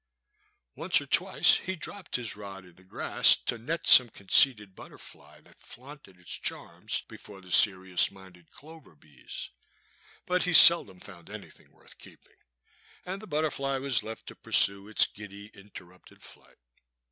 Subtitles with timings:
[0.75, 5.39] Once or twice he dropped his rod in the grass to net some conceited butterfly
[5.41, 9.51] that flaunted its charms before the serious minded clover bees,
[10.25, 12.37] but he seldom found anything worth keeping,
[13.05, 16.57] and the butterfly was left to pursue its giddy interrupted flight.